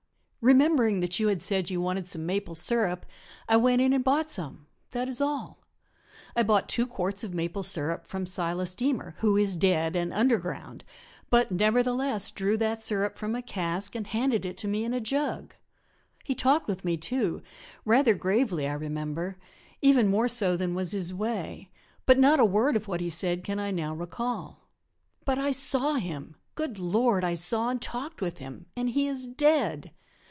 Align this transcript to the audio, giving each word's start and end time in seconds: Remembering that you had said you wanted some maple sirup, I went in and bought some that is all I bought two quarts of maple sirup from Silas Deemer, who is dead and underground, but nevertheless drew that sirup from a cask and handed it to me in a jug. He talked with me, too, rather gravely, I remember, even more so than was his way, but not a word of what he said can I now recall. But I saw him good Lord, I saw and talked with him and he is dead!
Remembering 0.43 1.01
that 1.01 1.19
you 1.19 1.27
had 1.27 1.39
said 1.39 1.69
you 1.69 1.79
wanted 1.79 2.07
some 2.07 2.25
maple 2.25 2.55
sirup, 2.55 3.05
I 3.47 3.57
went 3.57 3.79
in 3.79 3.93
and 3.93 4.03
bought 4.03 4.27
some 4.27 4.65
that 4.89 5.07
is 5.07 5.21
all 5.21 5.61
I 6.35 6.41
bought 6.41 6.67
two 6.67 6.87
quarts 6.87 7.23
of 7.23 7.31
maple 7.31 7.61
sirup 7.61 8.07
from 8.07 8.25
Silas 8.25 8.73
Deemer, 8.73 9.13
who 9.19 9.37
is 9.37 9.53
dead 9.55 9.95
and 9.95 10.11
underground, 10.11 10.83
but 11.29 11.51
nevertheless 11.51 12.31
drew 12.31 12.57
that 12.57 12.81
sirup 12.81 13.19
from 13.19 13.35
a 13.35 13.43
cask 13.43 13.93
and 13.93 14.07
handed 14.07 14.43
it 14.43 14.57
to 14.57 14.67
me 14.67 14.83
in 14.83 14.95
a 14.95 14.99
jug. 14.99 15.53
He 16.23 16.33
talked 16.33 16.67
with 16.67 16.83
me, 16.83 16.97
too, 16.97 17.43
rather 17.85 18.15
gravely, 18.15 18.67
I 18.67 18.73
remember, 18.73 19.37
even 19.79 20.07
more 20.09 20.27
so 20.27 20.57
than 20.57 20.73
was 20.73 20.91
his 20.91 21.13
way, 21.13 21.69
but 22.07 22.17
not 22.17 22.39
a 22.39 22.45
word 22.45 22.75
of 22.75 22.87
what 22.87 22.99
he 22.99 23.11
said 23.11 23.43
can 23.43 23.59
I 23.59 23.69
now 23.69 23.93
recall. 23.93 24.67
But 25.23 25.37
I 25.37 25.51
saw 25.51 25.93
him 25.93 26.35
good 26.55 26.79
Lord, 26.79 27.23
I 27.23 27.35
saw 27.35 27.69
and 27.69 27.79
talked 27.79 28.21
with 28.21 28.39
him 28.39 28.65
and 28.75 28.89
he 28.89 29.07
is 29.07 29.27
dead! 29.27 29.91